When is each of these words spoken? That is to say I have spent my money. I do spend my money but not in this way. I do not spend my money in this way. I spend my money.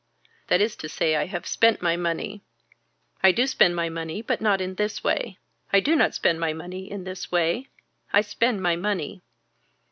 That 0.47 0.61
is 0.61 0.75
to 0.77 0.89
say 0.89 1.15
I 1.15 1.27
have 1.27 1.45
spent 1.45 1.79
my 1.79 1.95
money. 1.95 2.41
I 3.21 3.31
do 3.31 3.45
spend 3.45 3.75
my 3.75 3.87
money 3.87 4.23
but 4.23 4.41
not 4.41 4.59
in 4.59 4.73
this 4.73 5.03
way. 5.03 5.37
I 5.71 5.79
do 5.79 5.95
not 5.95 6.15
spend 6.15 6.39
my 6.39 6.53
money 6.53 6.89
in 6.89 7.03
this 7.03 7.31
way. 7.31 7.67
I 8.11 8.21
spend 8.21 8.63
my 8.63 8.75
money. 8.75 9.21